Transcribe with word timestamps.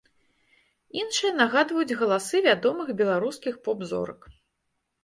Іншыя 1.01 1.33
нагадваюць 1.41 1.97
галасы 2.01 2.43
вядомых 2.49 2.87
беларускіх 3.05 3.65
поп-зорак. 3.69 4.21